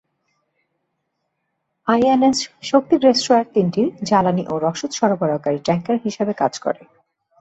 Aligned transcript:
INS 1.87 2.39
"Shakti" 2.61 2.95
destroyer 2.97 3.45
তিনটির 3.53 3.87
জ্বালানি 4.09 4.43
ও 4.47 4.55
রসদ 4.57 4.91
সরবরাহকারী 4.91 5.59
ট্যাঙ্কার 5.65 5.97
হিসাবে 6.05 6.33
কাজ 6.41 6.53
করে। 6.59 6.81